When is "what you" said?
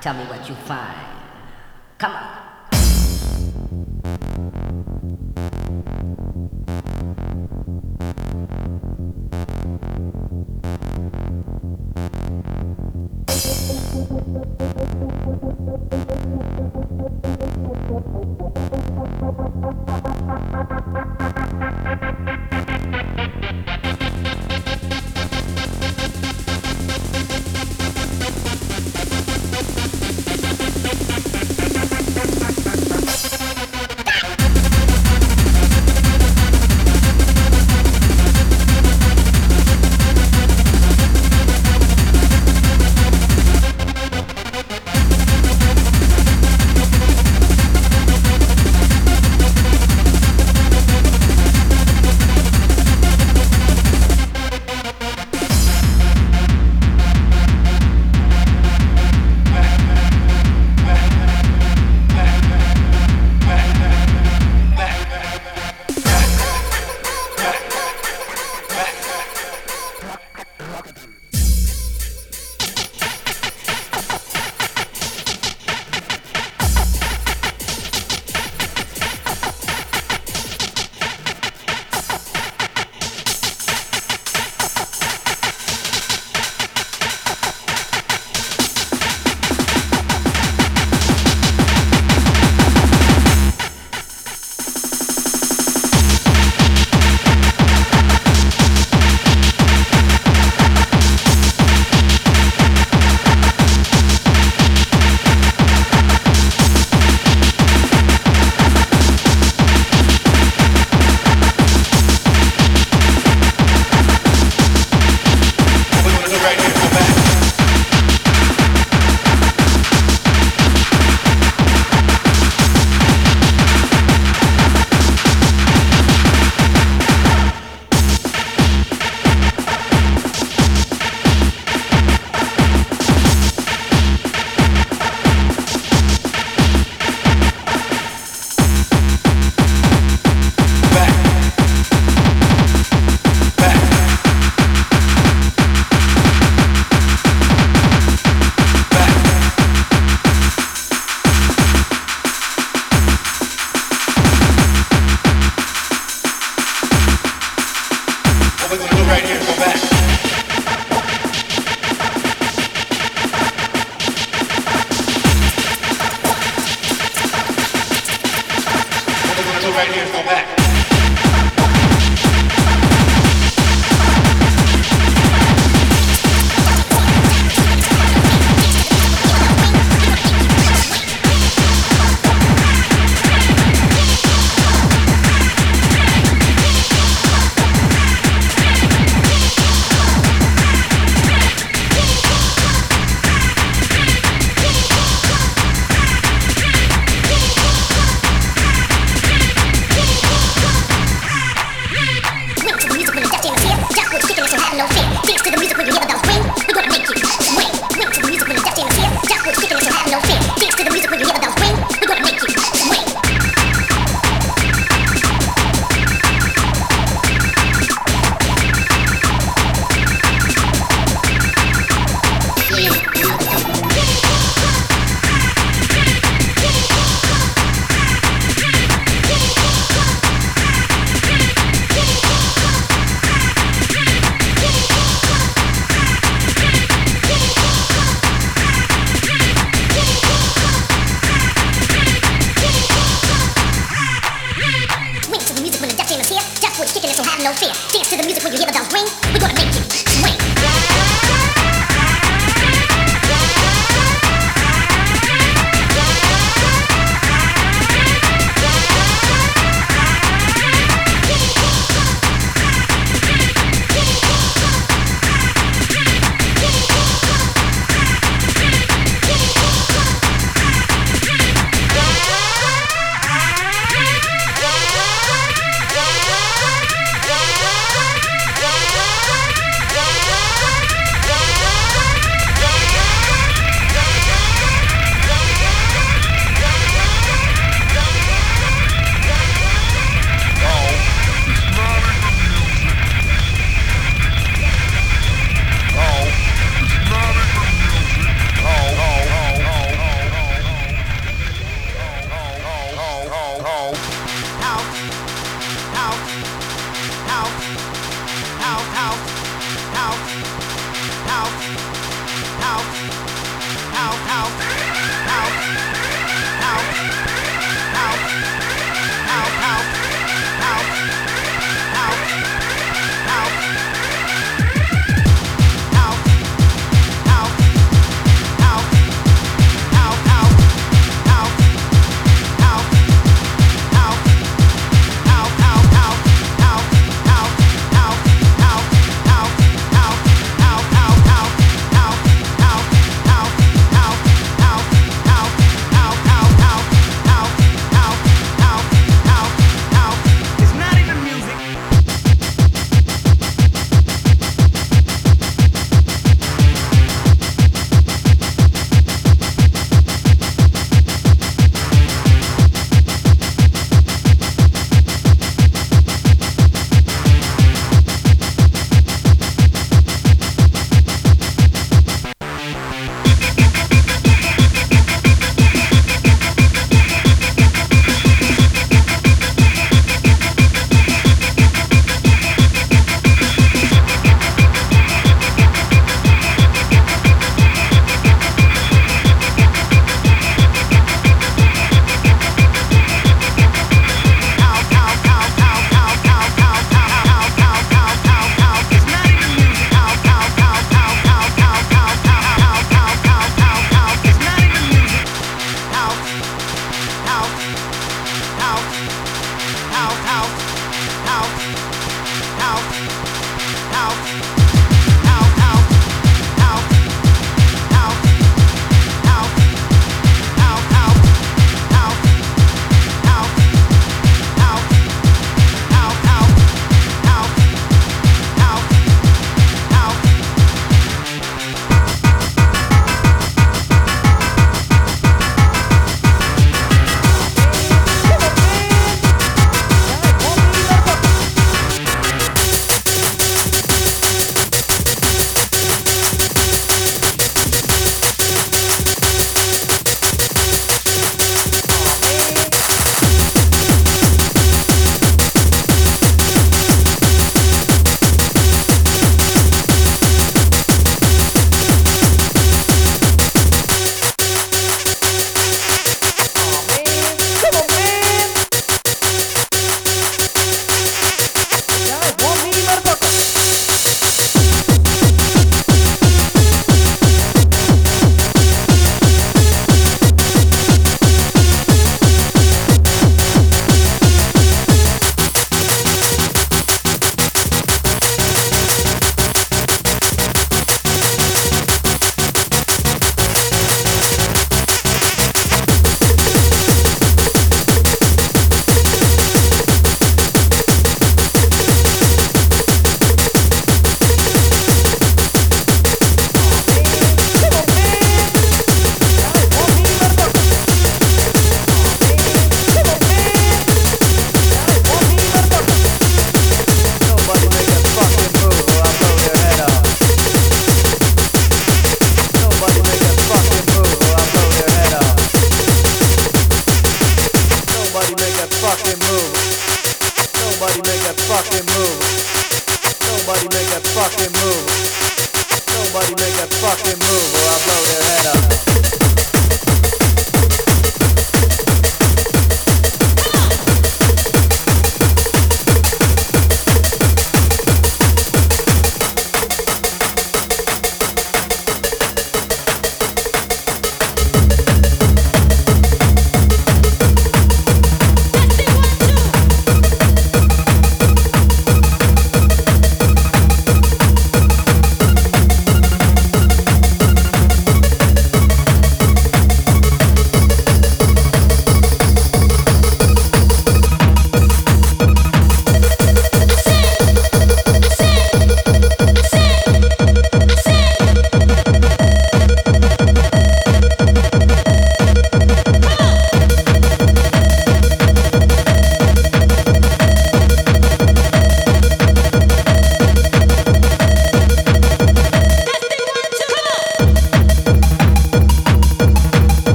0.24-0.54